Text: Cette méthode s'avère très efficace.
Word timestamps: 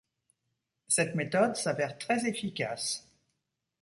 Cette 0.87 1.13
méthode 1.13 1.55
s'avère 1.55 1.95
très 1.95 2.27
efficace. 2.27 3.07